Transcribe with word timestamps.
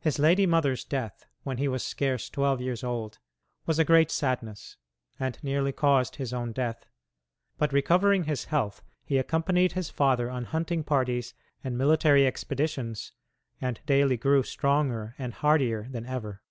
His 0.00 0.18
lady 0.18 0.46
mother's 0.46 0.82
death, 0.82 1.26
when 1.42 1.58
he 1.58 1.68
was 1.68 1.84
scarce 1.84 2.30
twelve 2.30 2.62
years 2.62 2.82
old, 2.82 3.18
was 3.66 3.78
a 3.78 3.84
great 3.84 4.10
sadness, 4.10 4.78
and 5.20 5.38
nearly 5.44 5.72
caused 5.72 6.16
his 6.16 6.32
own 6.32 6.52
death, 6.52 6.86
but, 7.58 7.70
recovering 7.70 8.24
his 8.24 8.46
health, 8.46 8.82
he 9.04 9.18
accompanied 9.18 9.72
his 9.72 9.90
father 9.90 10.30
on 10.30 10.44
hunting 10.46 10.82
parties 10.82 11.34
and 11.62 11.76
military 11.76 12.26
expeditions, 12.26 13.12
and 13.60 13.80
daily 13.84 14.16
grew 14.16 14.42
stronger 14.42 15.14
and 15.18 15.34
hardier 15.34 15.86
than 15.90 16.06
ever. 16.06 16.42